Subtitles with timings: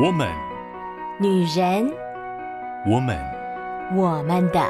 [0.00, 0.28] 我们，
[1.20, 1.92] 女人，
[2.86, 3.18] 我们，
[3.96, 4.60] 我们的。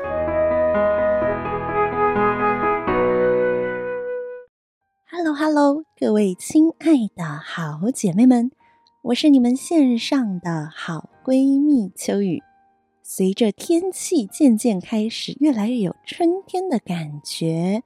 [5.11, 8.51] Hello，Hello，各位亲爱的好姐妹们，
[9.03, 12.43] 我是你们线上的好闺蜜秋雨。
[13.03, 17.83] 随着天气渐渐开始越来越有春天的感觉，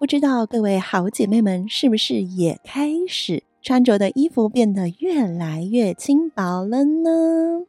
[0.00, 3.44] 不知道各位好姐妹们是不是也开始？
[3.64, 7.62] 穿着的衣服变得越来越轻薄了呢。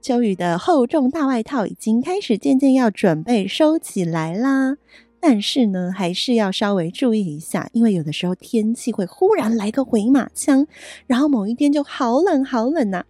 [0.00, 4.78] 秋雨的厚重大外套已经开始渐渐要准备收起来啦，
[5.20, 10.66] 但是呢，还是要稍微注意一下，因为有的时候天气会忽然来个回马枪，
[11.06, 13.04] 然后某一天就好冷好冷呐、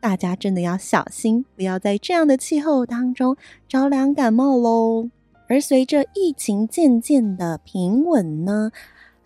[0.00, 5.10] 大家真的要小心，不要在这样的气候当中着凉感冒喽。
[5.48, 8.70] 而随着疫情渐渐的平稳呢。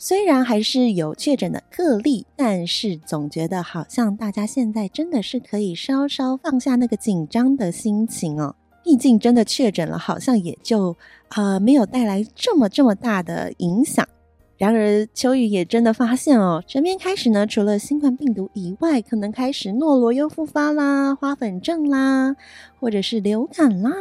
[0.03, 8.57] 虽然还是有确诊的个例，但是总觉得好像大家现在真的是可以稍稍放下那个紧张的心情哦。
[8.83, 10.97] 毕竟真的确诊了，好像也就
[11.37, 14.09] 呃没有带来这么这么大的影响。
[14.57, 22.35] 然而秋雨也真的发现哦，身边开始呢，除了新冠病毒以外，可能开始诺罗又复发啦、花粉症啦，
[22.79, 23.93] 或者是流感啦，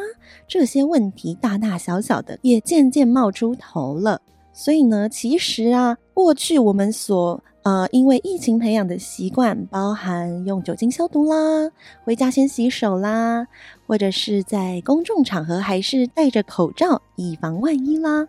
[0.48, 4.22] 这些问题大大小小的也渐渐冒出头了。
[4.62, 11.72] 所以呢，其实啊，过去我们所呃因为疫情培养的习惯，包含用酒精消毒啦，
[12.04, 13.48] 回家先洗手啦，
[13.88, 18.28] 或者是在公众场合还是戴着口罩以防万一啦，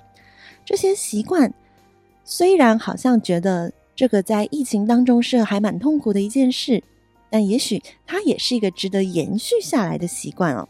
[0.64, 1.52] 这些习惯
[2.24, 6.80] 虽然好像觉得这个在疫情当中是还蛮痛苦的一件事，
[7.28, 10.68] 但也许它也是一个值得延续下来的习惯哦。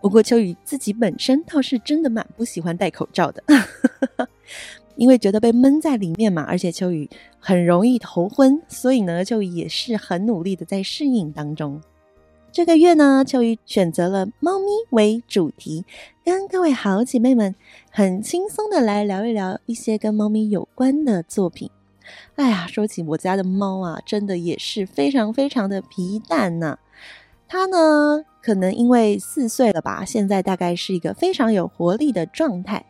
[0.00, 3.40] 不过秋雨自己本身倒是真的蛮不喜欢戴口罩的。
[4.96, 11.80] 因为觉得被闷在里面嘛，而且秋雨很容易头昏，所以呢，秋雨也是很努力的在适应当中。
[12.52, 15.84] 这个月呢，秋雨选择了猫咪为主题，
[16.24, 17.54] 跟各位好姐妹们
[17.90, 21.70] 很轻松的来聊一聊一些跟猫咪有关的作品。
[22.34, 26.76] 哎呀，说起我家的猫啊，真的也是非常非常的皮蛋呐。
[27.48, 32.84] 它呢，可能因为四岁了吧，现在大概是一个非常有活力的状态，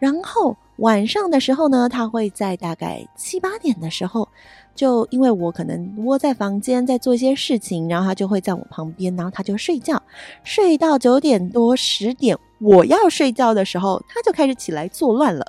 [0.00, 0.56] 然后。
[0.78, 4.28] 晚上的时候呢，他会在大概七八点的时候，
[4.76, 10.00] 就因为我可能窝在房间在做一些事情，然后他就会在我旁边，然后他就睡觉，
[10.44, 15.44] 睡到九点多十点，我要睡觉的时候，他就开始起来作乱了。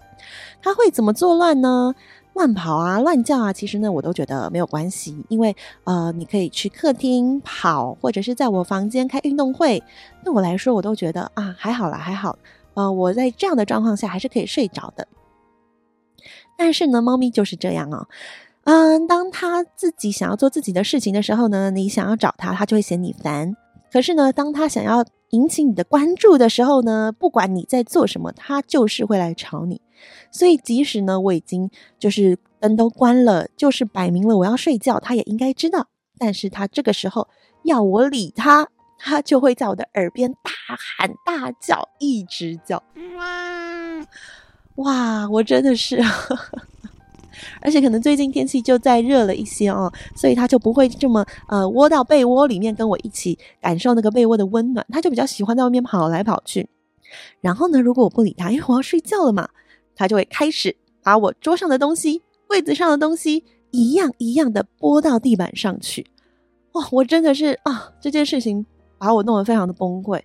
[0.61, 1.93] 他会怎么作乱呢？
[2.33, 3.53] 乱跑啊，乱叫啊。
[3.53, 9.83] 其实呢，我都觉得没有关系，因为呃，你可以去客厅跑，或者是在我房间开运动会，
[10.23, 12.35] 对我来说，我都觉得啊，还好啦，还好。
[12.73, 15.07] 呃，我在这样的状况下还是可以睡着的。
[16.61, 18.05] 但是呢，猫咪就是这样哦，
[18.65, 23.55] 嗯，当它自己想要做自己的事情的时候呢，你想要找它，它就会嫌你烦。
[23.89, 29.81] 可是呢，当它想要引起你的关注的时候呢，不管你在做什么，它就是会来吵你。
[30.31, 35.87] 所以，即使呢，我已经就是灯都关了，就是摆明了我要睡觉，它也应该知道。
[36.17, 37.29] 但是它这个时候
[37.63, 42.83] 要我理它，它就会在我的耳边大喊大叫，一直叫。
[44.79, 46.01] 哇，我真的是，
[47.61, 56.67] 而且可能最近天气就再热了一些哦，所以他就不会这么呃窝到被窝里面跟我一起感受那个被窝的温暖，他就比较喜欢在外面跑来跑去。
[57.41, 59.49] 然后呢，如果我不理他，因为我要睡觉了嘛，
[59.95, 66.07] 他就会开始把我桌上的东西、柜子上的东西一样一样的拨到地板上去。
[66.71, 68.65] 哇，我真的是啊，这件事情
[68.97, 70.21] 把我弄得非常的崩溃。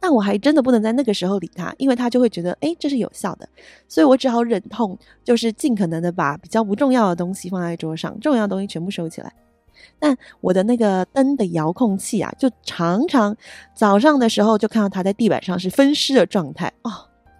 [0.00, 3.48] 但我还真的不能在那个时候理他，因为他就会觉得，诶，这是有效的，
[3.86, 9.32] 所以我只好忍痛，就是尽可能的把比较不重要的东西放在桌上，重要的东西全部收起来。
[9.98, 13.36] 但我的那个灯的遥控器啊，就常常
[13.74, 16.90] 早上的时候就看到它在地板上是分尸的状态哦，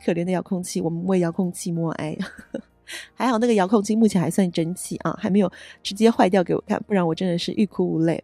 [0.05, 2.17] 可怜的遥控器，我们为遥控器默哀。
[3.15, 5.51] 还好那个遥控器目前还算争气啊，还没有
[5.83, 8.23] 直接坏掉给我看，不然我真的是欲哭无泪。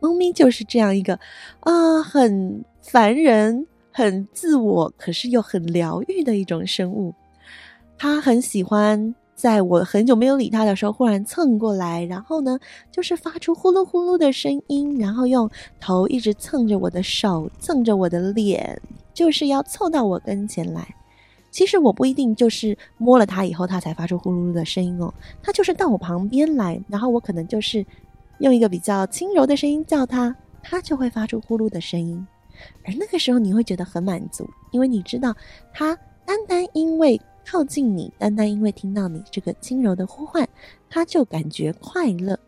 [0.00, 1.18] 猫咪就是这样一个
[1.60, 7.14] 啊、很凡人、很自我，可是又很疗愈的一种生物。
[7.98, 12.58] 他很喜欢在我很久没有理他的时候，忽然蹭过来，然后呢，
[12.90, 18.80] 就是发出呼噜呼噜的声音，然后用头一直蹭着我的手，蹭着我的脸，
[19.12, 20.94] 就是要凑到我跟前来。
[21.50, 25.12] 其实我不一定就是摸了它以后，它才发出呼噜噜的声音哦，
[25.42, 27.84] 它就是到我旁边来，然后我可能就是。
[28.40, 30.32] 用一个比较轻柔的声音叫它，
[30.62, 32.24] 它就会发出呼噜的声音，
[32.84, 35.34] 而那个时候你会觉得很满足，因为你知道
[35.72, 40.48] 它单单因为靠近你，单单因为听到你这个轻柔的呼唤，
[40.90, 42.38] 它就感觉快乐，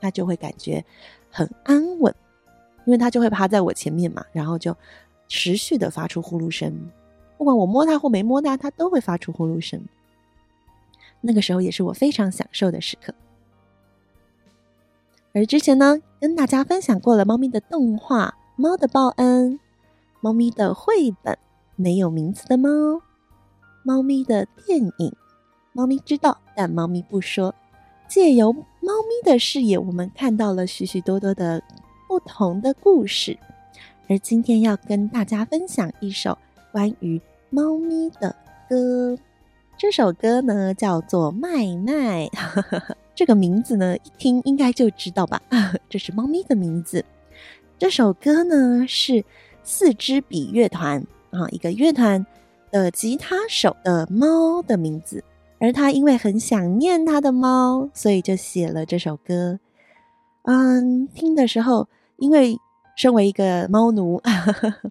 [0.00, 0.84] 它就会感觉
[1.30, 2.14] 很安稳，
[2.84, 4.76] 因为它就会趴在我前面嘛，然后就
[5.28, 6.72] 持续的发出呼噜声，
[7.36, 9.80] 不管我摸它或没摸它，它都会发出呼噜声。
[11.20, 13.14] 那个时候也是我非常享受的时刻。
[15.32, 18.28] 而之前呢，跟大家分享过了猫咪的动画
[18.58, 19.52] 《猫的报恩》，
[20.22, 21.34] 猫咪的绘本
[21.76, 22.68] 《没有名字的猫》，
[23.82, 24.92] 猫咪的电影
[25.74, 27.52] 《猫咪知道但猫咪不说》。
[28.08, 31.62] 借由猫咪的视野，我们看到了许许多多的
[32.08, 33.38] 不同的故事。
[34.08, 36.38] 而今天要跟大家分享一首
[36.72, 37.20] 关于
[37.50, 38.34] 猫咪的
[38.70, 39.18] 歌。
[39.76, 42.26] 这首歌呢叫做《麦麦》，
[43.14, 45.42] 这个名字呢一听应该就知道吧？
[45.90, 47.04] 这是猫咪的名字。
[47.78, 49.22] 这首歌呢是
[49.62, 52.24] 四支笔乐团啊，一个乐团
[52.70, 55.22] 的吉他手的猫的名字。
[55.58, 59.58] 而他因为很想念他的猫，所以就写了这首歌。
[60.42, 62.58] 嗯，听的时候，因为
[62.96, 64.22] 身为一个猫奴，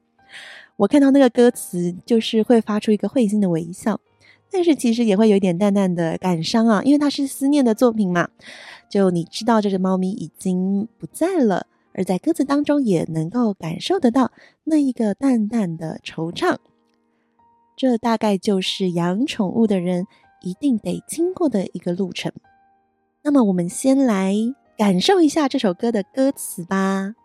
[0.77, 3.99] 我看到那个歌词，就是会发出一个会心的微笑，
[4.51, 8.29] 但是其实也会有一点淡淡的感伤啊，因为它是思念的作品嘛。
[8.89, 14.31] 就你知道，这只猫咪已经不在了，而在歌词当中也能够感受得到
[14.65, 16.57] 那一个淡淡的惆怅。
[17.75, 20.05] 这大概就是养宠物的人。
[20.41, 22.31] 一定得经过的一个路程。
[23.23, 24.35] 那么，我们先来
[24.77, 27.15] 感受一下这首歌的歌词吧。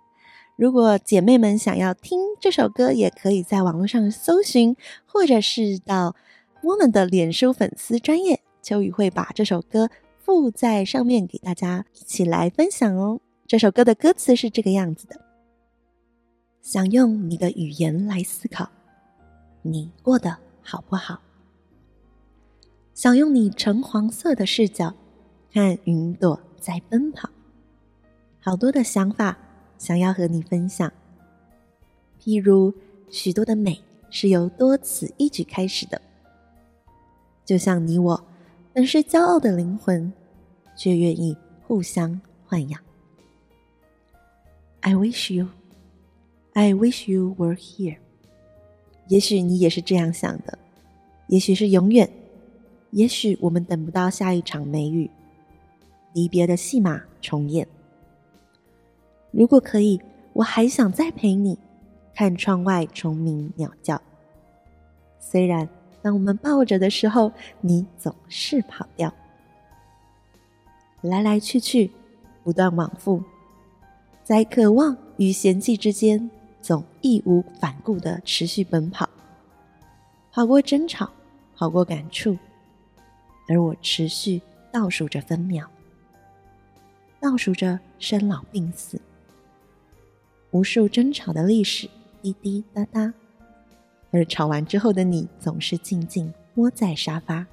[0.56, 4.74] 如果姐妹们想要听这首歌，也可以在网络上搜寻，
[5.04, 6.16] 或者是到
[6.62, 13.20] 我们的脸书粉丝专页，秋雨会把这首歌附在上面给大家一起来分享哦。
[13.50, 15.20] 这首歌的歌词是这个样子的：
[16.62, 18.70] 想用你的语言来思考，
[19.62, 21.20] 你过得好不好？
[22.94, 24.94] 想用你橙黄色的视角
[25.52, 27.28] 看云朵在奔跑，
[28.38, 29.36] 好多的想法
[29.78, 30.92] 想要和你分享。
[32.22, 32.72] 譬如
[33.10, 36.00] 许多的美是由多此一举开始的，
[37.44, 38.24] 就像你我
[38.72, 40.12] 本是骄傲的灵魂，
[40.76, 41.36] 却愿意
[41.66, 42.80] 互相豢养。
[44.82, 45.48] I wish you,
[46.54, 47.98] I wish you were here。
[49.08, 50.58] 也许你也是这样想的，
[51.28, 52.08] 也许是永远。
[52.92, 55.08] 也许我们等不到下一场梅雨，
[56.12, 57.66] 离别的戏码重演。
[59.30, 60.00] 如果可以，
[60.32, 61.58] 我还想再陪你
[62.14, 64.00] 看窗外虫鸣鸟叫。
[65.20, 65.68] 虽然
[66.02, 67.30] 当我们抱着的时候，
[67.60, 69.12] 你总是跑掉。
[71.02, 71.90] 来来去去，
[72.42, 73.22] 不断往复，
[74.30, 76.30] 在渴望与嫌弃之间，
[76.62, 79.10] 总义无反顾地持续奔跑，
[80.30, 81.10] 好过争吵，
[81.52, 82.38] 好过感触。
[83.48, 84.40] 而我持续
[84.70, 85.68] 倒数着分秒，
[87.18, 89.00] 倒数着生老病死，
[90.52, 91.90] 无数争吵的历史
[92.22, 93.12] 滴滴答答，
[94.12, 97.44] 而吵完之后的你总是静静窝在沙发。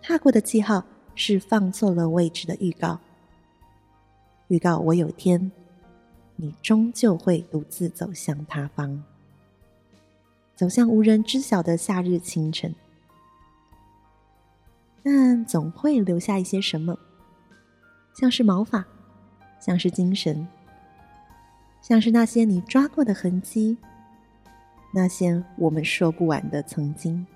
[0.00, 0.82] 踏过的记号
[1.14, 2.98] 是放错了位置的预告，
[4.48, 5.50] 预告我有天，
[6.36, 9.02] 你终究会独自走向他方，
[10.54, 12.74] 走向无人知晓的夏日清晨。
[15.02, 16.98] 但总会留下一些什么，
[18.14, 18.84] 像是毛发，
[19.60, 20.46] 像是精神，
[21.80, 23.76] 像是那些你抓过的痕迹，
[24.92, 27.26] 那些我们说不完的曾经。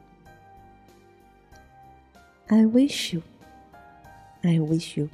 [2.48, 3.22] I wish you,
[4.42, 5.08] I wish you,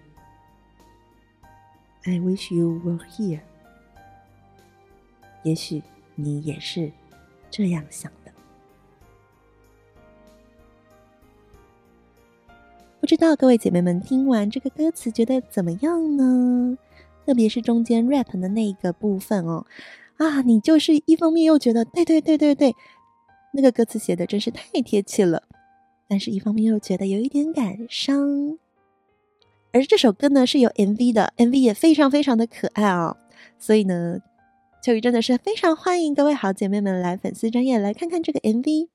[2.08, 3.40] I wish you were here。
[5.42, 5.82] 也许
[6.14, 6.92] 你也是
[7.50, 8.32] 这样想的。
[13.00, 16.78] 不知道各位姐妹们听完这个歌词觉得怎么样呢？
[17.24, 19.66] 特别是中间 rap 的那一个部分哦，
[20.16, 22.74] 啊，你就是一方面又觉得对对对对对，
[23.52, 25.42] 那个歌词写的真是太贴切了，
[26.06, 28.58] 但是一方面又觉得有一点感伤。
[29.76, 33.14] 而这首歌呢是有 MV 的，MV 也非常非常的可爱哦，
[33.58, 34.20] 所以呢，
[34.82, 38.88] 秋雨真的是非常欢迎各位好姐妹们来粉丝专业来看看这个 MV。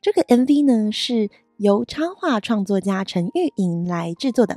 [0.00, 1.28] 这个 MV 呢是。
[1.56, 4.56] 由插画创作家陈玉莹来制作的，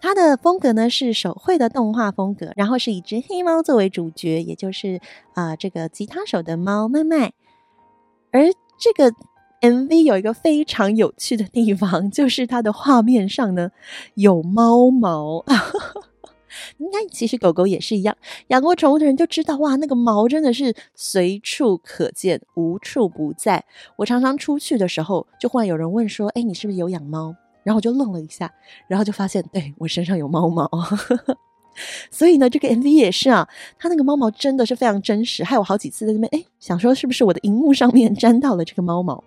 [0.00, 5.00] 他的风格呢是手绘的动画风格，然后是以只黑猫作为主角，也就是
[5.34, 7.32] 啊、这个吉他手的猫麦麦。
[8.30, 9.12] 而这个
[9.60, 13.70] MV 有一个非常有趣的地方， 就是它的画面上呢
[14.14, 15.44] 有猫毛。
[16.78, 18.16] 应该其实狗狗也是一样，
[18.48, 23.62] 养过宠物的人就知道，哇，那个毛真的是随处可见，无处不在。
[23.96, 28.50] 我常常出去的时候，就忽然有人问说：“哎，你是不是有养猫？”然后我就愣了一下，
[28.88, 30.70] 然后就发现，对，我身上有猫毛。
[32.10, 33.46] 所以呢，这个 MV 也是啊，
[33.78, 39.22] 它那个猫毛真的是非常真实，害我好几次在那边哎，想说是不是我的荧幕上面沾到了这个猫毛。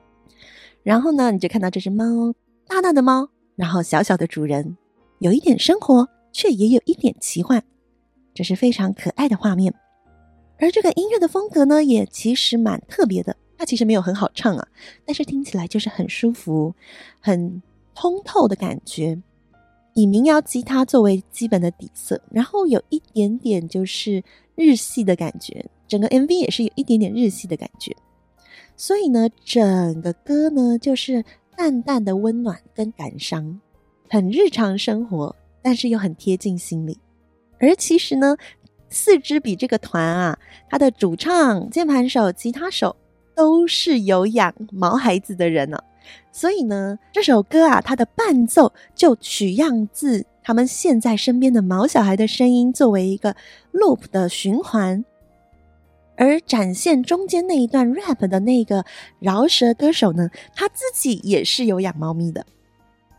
[0.83, 2.33] 然后呢，你就看到这只猫，
[2.67, 4.77] 大大的猫，然后小小的主人，
[5.19, 7.61] 有一点生活，却也有一点奇幻，
[8.33, 9.73] 这是非常可爱的画面。
[10.57, 13.35] 而这个音乐的风格呢，也其实蛮特别的。
[13.57, 14.67] 它其实没有很好唱啊，
[15.05, 16.73] 但是听起来就是很舒服、
[17.19, 17.61] 很
[17.93, 19.21] 通透的感觉。
[19.95, 24.23] 以民谣吉他作为基本的底色，然后有一点点就是
[24.55, 27.93] 日系的感觉，整个 MV 也是有一点点日系的感觉。
[28.81, 31.21] 所以呢，整个歌呢就是
[31.57, 33.59] 淡淡的温暖跟感伤，
[34.09, 36.97] 很日常生活，但是又很贴近心里。
[37.59, 38.37] 而其实呢，
[38.87, 42.95] 四支笔这个团啊，它的主唱、键盘手、吉他手
[43.35, 45.77] 都是有养毛孩子的人呢、
[46.31, 53.35] 所以呢，这首歌啊，它的伴奏就取样自他们现在身边的毛小孩的声音，作为一个
[53.73, 55.03] loop 的循环，
[56.19, 58.83] 而展现中间那一段 rap 的那个
[59.19, 62.45] 饶舌歌手呢，他自己也是有养猫咪的，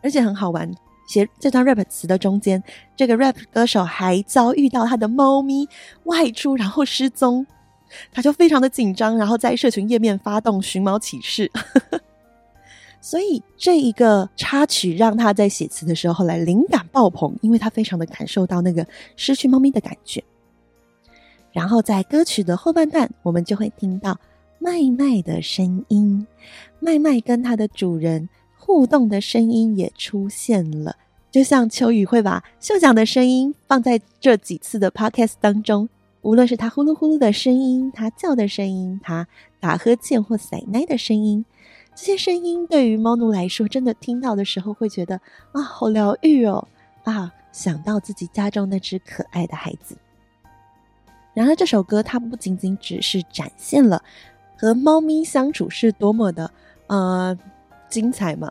[0.03, 0.71] 而且很好玩。
[1.09, 2.63] 写这段 rap 词的中间，
[2.95, 5.67] 这个 rap 歌手还遭遇到他的猫咪
[6.05, 7.47] 外出然后失踪，
[8.13, 11.51] 他就非常的紧张，然后在社群页面发动寻猫启事。
[13.01, 20.23] 所以这一个插曲让他在写词的时候后来灵感爆棚，因为他非常的感受到那个失去猫咪的感觉。
[21.53, 24.19] 然后在歌曲的后半段，我们就会听到
[24.59, 26.27] 麦麦的声音，
[26.79, 30.97] 麦麦跟它的主人互动的声音也出现了，
[31.31, 35.89] 就像秋雨会把秀奖的声音放在这几次的 podcast 当中，
[36.23, 39.27] 无论是他呼噜呼噜的声音，他叫的声音，他
[39.59, 41.45] 打呵欠或塞奶的声音。
[41.95, 45.21] 这些声音对于猫奴来说，真的听到的时候会觉得
[45.53, 46.67] 啊，好疗愈哦！
[47.05, 49.97] 啊，想到自己家中那只可爱的孩子。
[51.35, 54.03] 然而，这首歌它不仅仅只是展现了
[54.57, 56.51] 和猫咪相处是多么的
[56.87, 57.39] 呃
[57.89, 58.51] 精彩嘛，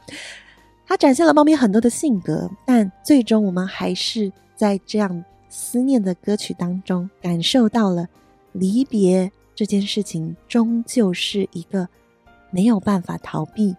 [0.86, 8.06] 它展现了猫咪很多的性格，但最终我们还是在这样思念的歌曲当中，感受到了
[8.52, 11.88] 离别这件事情终究是一个。
[12.52, 13.76] 没有办法逃避，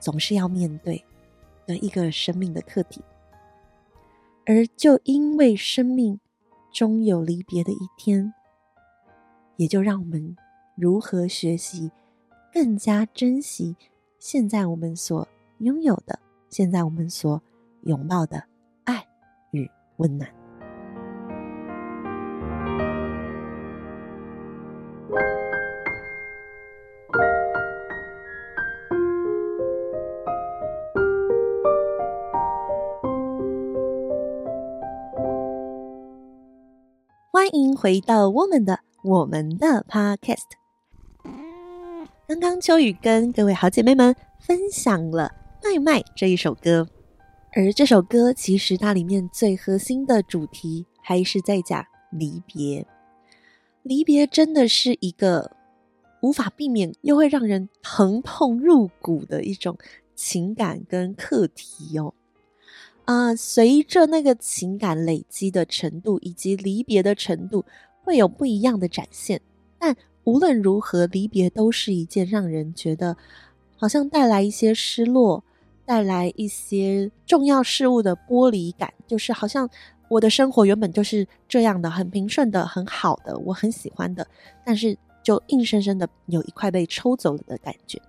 [0.00, 1.04] 总是要面对
[1.66, 3.02] 的一个生命的课题，
[4.46, 6.18] 而就因为生命
[6.72, 8.32] 终有离别的一天，
[9.56, 10.36] 也就让我们
[10.74, 11.90] 如何学习
[12.52, 13.76] 更加珍惜
[14.18, 17.40] 现在我们所拥有的，现在我们所
[17.82, 18.42] 拥抱的
[18.84, 19.06] 爱
[19.50, 20.41] 与温暖。
[37.82, 40.52] 回到我们的我们的 Podcast。
[42.28, 45.32] 刚刚秋雨跟各位好姐妹们分享了
[45.68, 46.86] 《麦麦》这一首歌，
[47.56, 52.86] 而这首歌其实它里面最核心的主题还是在讲离别。
[53.82, 55.50] 离别真的是一个
[56.20, 59.76] 无法避免又会让人疼痛入骨的一种
[60.14, 62.14] 情感跟课题哦。
[63.12, 67.62] 啊、随着那个情感累积的程度以及离别的程度，
[68.02, 69.38] 会有不一样的展现。
[69.78, 73.14] 但无论如何，离别都是一件让人觉得
[73.76, 75.44] 好像带来一些失落，
[75.84, 78.90] 带来一些重要事物的剥离感。
[79.06, 79.68] 就是好像
[80.08, 84.26] 我的生活原本就是这样的，很平顺的，很好的，我很喜欢的，
[84.64, 88.00] 但是就硬生生的有一块被抽走了的感觉。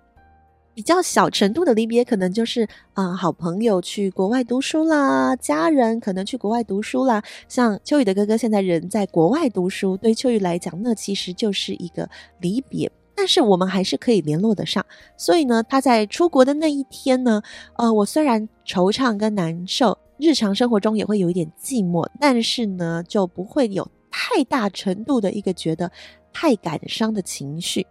[0.74, 7.22] 比较小程度的离别，可能就是啊、好朋友去国外读书啦，家人可能去国外读书啦。
[7.48, 12.90] 像秋雨的哥哥现在人在国外读书，对秋雨来讲，那其实就是一个离别。
[13.14, 14.84] 但是我们还是可以联络得上。
[15.16, 17.40] 所以呢，他在出国的那一天呢，
[17.76, 25.90] 呃，我虽然惆怅跟难受，日常生活中也会有一点寂寞，但是呢，就不会有太大程度的一个觉得
[26.32, 27.86] 太感伤的情绪。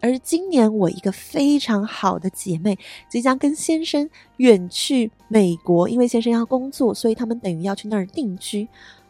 [0.00, 2.78] 而今年我一个非常好的姐妹
[3.08, 8.66] 即将跟先生远去美国，因为先生要工作，所以他们等于要去那儿定居。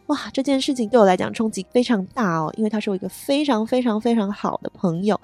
[0.07, 5.19] 哇，这件事情对我来讲冲击非常大哦，因为他是我一个非常非常非常好的朋友，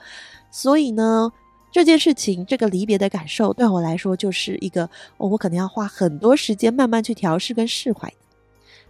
[0.49, 1.29] 所以呢，
[1.71, 8.11] 这件事情这个离别的感受对我来说就是一个，我可能要花很多时间慢慢去调试跟释怀。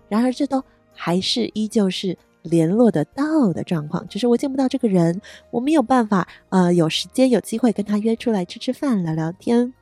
[0.08, 2.18] 然而，这都还是依旧是。
[2.48, 9.74] 联络得到的状况，只是我见不到这个人，我没有办法，呃，有时间有机会跟他约出来吃吃饭、聊聊天。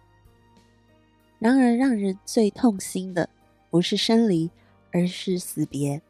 [1.40, 3.30] 然而，让人最痛心的
[3.70, 4.50] 不是生离，
[4.92, 6.02] 而是死别，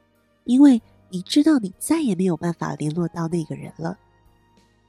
[0.45, 3.97] 因为你知道你再也没有办法联络到那个人了，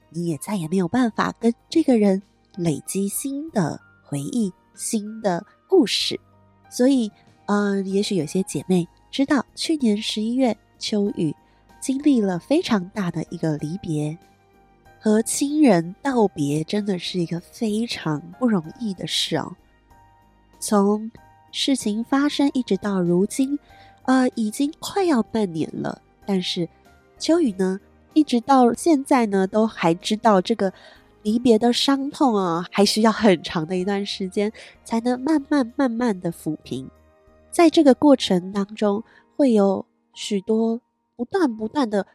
[0.09, 2.21] 你也再也没有办法跟这个人
[2.55, 6.19] 累积新的回忆、新的故事。
[6.69, 7.11] 所以，
[7.47, 11.35] 呃，也许有些姐妹知道，去年十一月秋雨
[11.79, 14.17] 经历了非常大的一个离别。
[14.99, 19.55] 和亲人道别真的是一个非常不容易的事哦。
[20.59, 21.11] 从
[21.51, 23.57] 事情发生一直到如今，
[24.03, 26.01] 呃，已经快要半年了。
[26.25, 26.67] 但是
[27.19, 27.79] 秋雨呢，
[28.13, 30.73] 一直到现在呢，都还知道这个
[31.21, 34.51] 离别的伤痛啊，还需要很长的一段时间
[34.83, 36.89] 才能慢慢慢慢的抚平。
[37.51, 39.03] 在这个过程当中，
[39.35, 40.81] 会有许多
[41.17, 42.07] 不断不断的。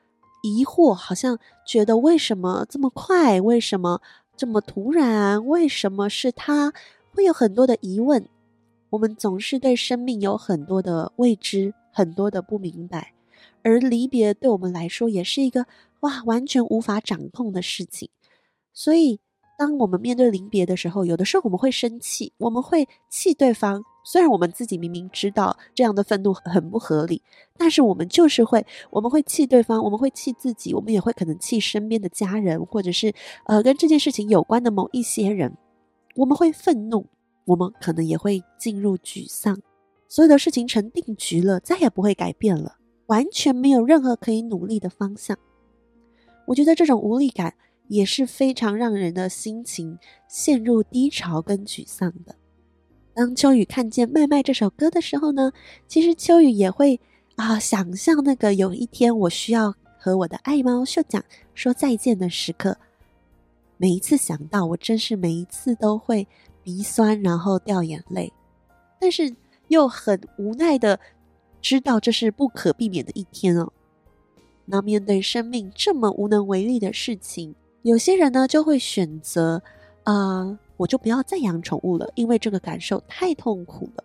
[0.45, 3.41] 疑惑，好像觉得为什么这么快？
[3.41, 4.03] 为什么
[4.37, 5.47] 这么突然？
[5.47, 6.73] 为什么是他？
[7.15, 8.29] 会有很多的疑问。
[8.91, 13.15] 我们总是对生命有很多的未知，很多的不明白。
[13.63, 15.67] 而离别对我们来说，也是一个
[16.01, 18.11] 哇，完全无法掌控的事情。
[18.73, 19.21] 所以，
[19.57, 23.85] 当我们面对离别的时候，有的时候我们会生气，我们会气对方。
[24.05, 27.23] 虽然我们自己明明知道这样的愤怒很不合理，
[27.57, 33.15] 但是我们就是会，我们会气对方，我们会气自己，我们也会可能气身边的家人，或者是
[33.47, 35.57] 呃跟这件事情有关的某一些人，
[36.17, 37.07] 我们会愤怒，
[37.45, 39.61] 我们可能也会进入沮丧，
[40.09, 45.39] 所有的事情成定局了，再也不会改变了，完全没有任何可以努力的方向。
[46.47, 47.55] 我觉得这种无力感
[47.89, 49.97] 也是非常让人的心情
[50.29, 52.35] 陷入低潮跟沮丧的。
[53.15, 55.53] 当秋雨看见《麦麦》这首歌的时候呢，
[55.87, 56.99] 其实秋雨也会
[57.37, 61.23] 啊想象那个有一天我需要和我的爱猫秀讲
[61.55, 62.77] 说再见的时刻。
[63.77, 66.27] 每一次想到，我真是每一次都会
[66.63, 68.33] 鼻酸，然后掉眼泪，
[68.99, 69.35] 但是
[69.69, 70.99] 又很无奈的
[71.61, 73.71] 知道这是不可避免的一天哦。
[74.65, 79.63] 那面对生命这么无能为力的事情，有些人呢就会选择
[80.05, 80.59] 啊。
[80.83, 84.03] 我就不要再养宠物了，因为这个感受太痛苦了。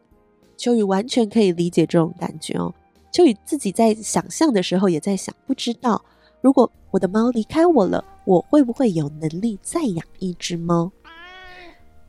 [0.58, 2.72] 秋雨完全可以理解这种感觉哦。
[3.12, 6.00] 秋雨自己在想象的时候，也在想，不知道
[6.40, 10.92] 如果我的猫离开我了，我会不会有能力再养一只猫？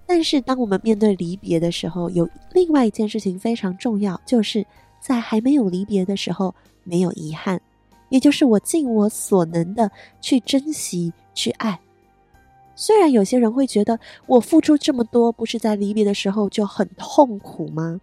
[0.07, 4.67] 但是当我们面对离别的时候，有另外一件事情非常重要，就是
[5.01, 6.55] 在还没有离别的时候，
[6.85, 7.59] 没有遗憾，
[8.11, 11.81] 也就是我尽我所能的去珍惜、去爱。
[12.81, 18.01] 虽然有些人会觉得我付出这么多，不是在离别的时候就很痛苦吗？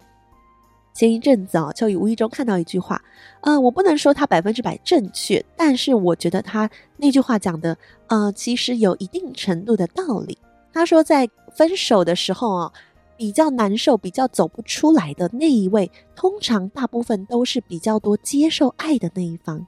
[0.92, 3.02] 前一阵子啊，秋雨无意中看到一句话，
[3.40, 7.74] 呃，我不能说它百分之百正确，但是我觉得他那句话讲的，
[8.08, 10.36] 呃，其实有一定程度的道理。
[10.74, 12.72] 他说，在分手的时候啊，
[13.16, 19.66] 比较难受、比较走不出来的那一位，通常大部分都是比较多接受爱的那一方。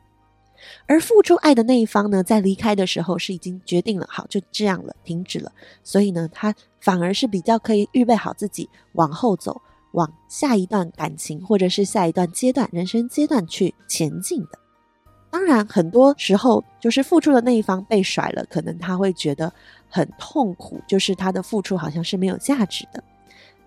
[0.87, 5.53] 而付出爱的那一方呢，在离开的时候是已经决定了，好，就这样了，停止了。
[5.83, 9.61] 所以呢，他反而是比较可以预备好自己往后走，
[9.93, 14.59] 往下一段感情或者是下一段阶段人生阶段去前进的。
[15.31, 19.53] 当然，很多时候就是付出的那一方被甩了，可能他会觉得
[19.89, 23.05] 很痛苦，就是他的付出好像是没有价值的。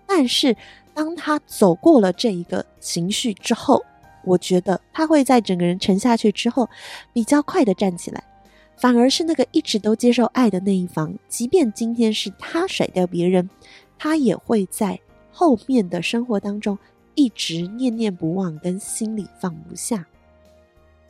[0.04, 0.56] 但是，
[0.92, 3.82] 当他走过了这一个情绪之后，
[4.24, 6.68] 我觉得他会在整个人沉下去之后，
[7.12, 8.22] 比较快的站起来，
[8.76, 13.48] 反而是那个一直都接受爱的那一方，即便今天是他甩掉别人，
[13.98, 14.98] 他也会在
[15.30, 16.78] 后面的生活当中
[17.14, 20.06] 一直念念不忘，跟心里放不下。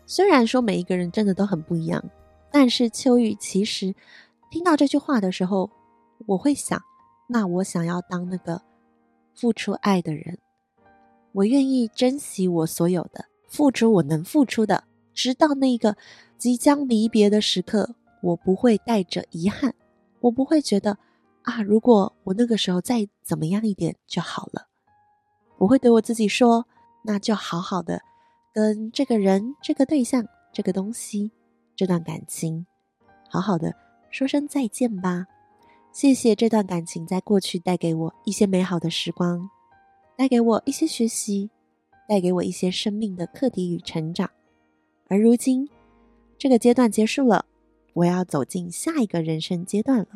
[0.07, 2.05] 虽然说每一个人真的都很不一样，
[2.51, 3.95] 但是秋雨其实
[4.51, 5.71] 听到这句话的时候，
[6.27, 6.81] 我会想，
[7.29, 8.61] 那我想要当那个
[9.35, 10.39] 付出爱的人。
[11.33, 15.97] 我愿意珍惜我所有的，付出我能付出的，直到那个
[16.39, 19.75] 即将离别的时刻，我不会带着遗憾，
[20.21, 20.99] 我不会觉得
[21.43, 24.69] 啊，如果我那个时候再怎么样一点就好了。
[25.59, 26.67] 我会对我自己说，
[27.05, 28.01] 那就好好的
[28.53, 31.31] 跟这个人、这个对象、这个东西、
[31.75, 32.67] 这段感情，
[33.29, 33.75] 好好的
[34.11, 35.27] 说声再见吧。
[35.93, 39.49] 谢谢这段感情在过去带给我一些美好的时光。
[40.23, 41.51] 带给我一些学习，
[42.09, 44.31] 带给我一些生命的课题与成长。
[45.09, 45.69] 而如今，
[46.39, 47.45] 这个阶段结束了，
[47.93, 50.07] 我要走进下一个人生阶段了。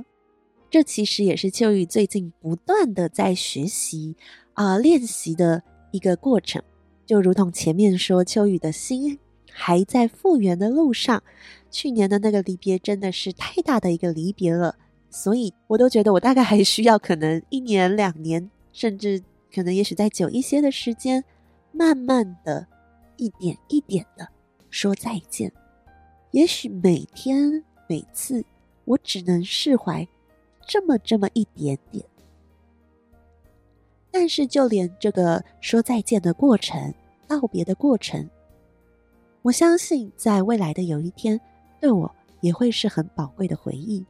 [0.71, 4.15] 这其实也是秋雨最近不断的在学习
[4.55, 6.63] 啊、练习的一个过程。
[7.05, 9.19] 就如同前面说，秋雨的心
[9.51, 11.21] 还在复原的路上。
[11.69, 14.77] 去年的那个离别真的是太大的一个离别了，
[15.11, 19.21] 所以我都觉得我大概还需要可能一年、两年，甚至。
[19.57, 21.25] 可能也许再久一些的时间，
[21.73, 22.67] 慢慢的
[23.17, 24.29] 一点一点的
[24.69, 25.51] 说再见。
[26.33, 28.45] 也许每天每次，
[28.85, 30.07] 我只能释怀
[30.67, 32.05] 这么这么一点点。
[34.11, 36.93] 但是，就连这个说再见的过程、
[37.27, 38.29] 道别的过程，
[39.41, 41.41] 我相信在未来的有一天，
[41.81, 44.05] 对我也会是很宝贵的回忆。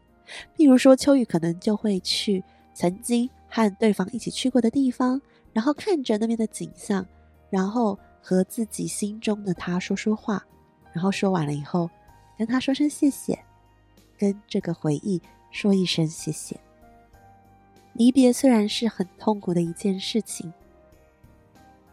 [0.57, 2.43] 比如说，秋雨可能就会去
[2.75, 5.23] 曾经和对方一起去过的地方，
[5.57, 7.07] 然后看着那边的景象，
[7.49, 10.45] 然后和自己心中的他说说话，
[10.93, 11.89] 然后说完了以后，
[12.37, 13.43] 跟他说声谢谢，
[14.19, 15.19] 跟这个回忆
[15.51, 16.61] 说一声谢谢。
[17.95, 20.53] 离别虽然是很痛苦的一件事情，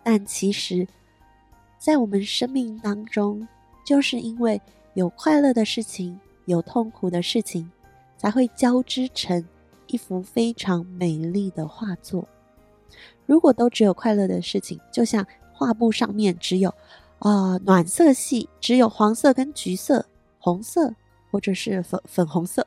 [0.03, 0.85] 但其实，
[1.77, 3.47] 在我们生命当中，
[3.85, 4.61] 就是因为
[4.93, 7.71] 有快乐的事情，有痛苦的事情，
[8.17, 9.41] 才会交织成
[9.87, 12.27] 一幅非常美丽的画作。
[13.25, 16.69] 如果都只有快乐的事情，就像画布上面只有
[17.19, 20.05] 啊、呃、暖色系，只有黄色跟橘色、
[20.39, 20.93] 红色
[21.31, 22.65] 或者是粉粉红色，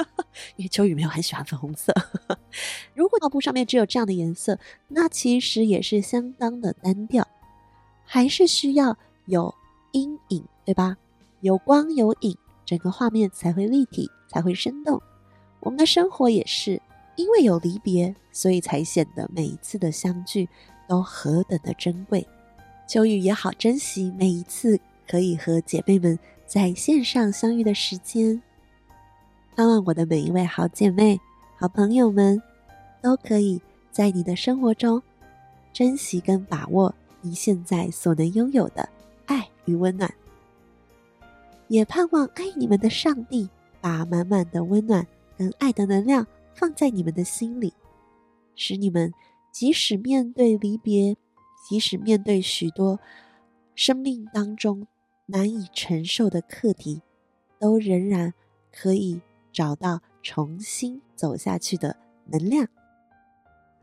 [0.56, 1.92] 因为秋雨没有很喜欢粉红色。
[2.94, 7.26] 如果画布上面只有这样的颜色，那其实也是相当的单调，
[8.04, 9.54] 还是需要有
[9.92, 10.96] 阴影，对吧？
[11.40, 15.00] 有光有影，整个画面才会立体，才会生动。
[15.60, 16.80] 我们的生活也是。
[17.18, 20.48] 因为有离别，所以才显得每一次的相聚
[20.86, 22.24] 都何等的珍贵。
[22.86, 28.40] 秋雨也好珍惜每一次可以和姐妹们在线上相遇的时间。
[29.56, 31.20] 盼望我的每一位好姐妹、
[31.56, 32.40] 好朋友们，
[33.02, 35.02] 都可以在你的生活中
[35.72, 38.88] 珍惜跟把握你现在所能拥有的
[39.26, 40.08] 爱与温暖。
[41.66, 43.50] 也盼望爱你们的上帝
[43.80, 45.04] 把满满的温暖
[45.36, 46.24] 跟爱的能量。
[46.58, 47.72] 放在你们的心里，
[48.56, 49.12] 使你们
[49.52, 51.16] 即使面对离别，
[51.68, 52.98] 即使面对许多
[53.76, 54.88] 生命当中
[55.26, 57.02] 难以承受的课题，
[57.60, 58.34] 都仍然
[58.72, 59.20] 可以
[59.52, 62.66] 找到重新走下去的能量。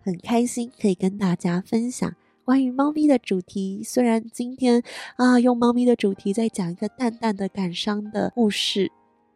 [0.02, 4.84] 很开心可以跟大家分享关于猫咪的主题，虽然今天
[5.16, 8.92] 啊，用猫咪的主题在讲一个淡淡的感伤的故事。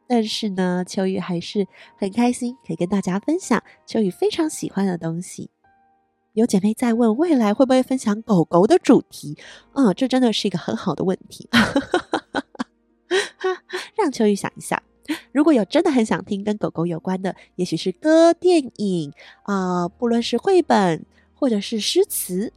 [0.09, 5.51] 但是呢，秋雨还是很开心，可以跟大家分享秋雨非常喜欢的东西。
[6.33, 9.37] 有姐妹在问，未来会不会分享狗狗的主题？
[9.73, 11.47] 嗯，这真的是一个很好的问题。
[13.95, 14.81] 让秋雨想一下，
[15.31, 21.05] 如果有真的很想听跟狗狗有关的，也许是歌、电影啊、不论是绘本。
[21.39, 22.51] 或者是诗词，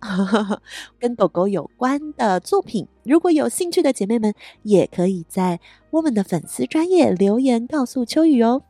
[0.99, 8.63] 跟狗狗有关的作品，如果有兴趣的姐妹们，也可以在我们的粉丝专页留言告诉秋雨哦。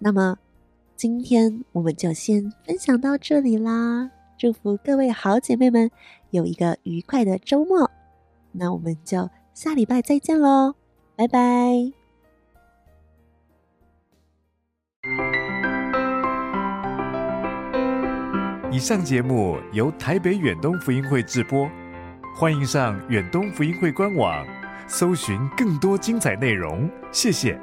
[0.00, 0.36] 那么，
[0.96, 4.10] 今天我们就先分享到这里啦。
[4.36, 5.90] 祝福各位好姐妹们
[6.30, 7.88] 有一个愉快的周末。
[8.50, 10.74] 那我们就下礼拜再见喽，
[11.14, 11.92] 拜拜。
[18.76, 21.66] 以上节目由台北远东福音会直播，
[22.34, 24.46] 欢迎上远东福音会官网，
[24.86, 26.86] 搜寻更多精彩内容。
[27.10, 27.58] 谢谢。